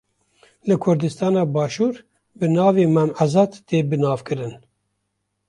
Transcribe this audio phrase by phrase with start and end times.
[0.67, 1.95] Li Kurdistana başûr
[2.37, 4.53] bi navê Mam Azad tê bi nav kirin.